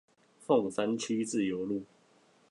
[0.47, 1.83] 鳳山區自由路